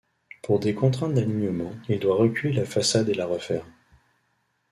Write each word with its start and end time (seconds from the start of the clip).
Pour 0.41 0.57
des 0.59 0.73
contraintes 0.73 1.13
d'alignement, 1.13 1.73
il 1.87 1.99
doit 1.99 2.15
reculer 2.15 2.53
la 2.53 2.65
façade 2.65 3.07
et 3.09 3.13
la 3.13 3.27
refaire. 3.27 3.67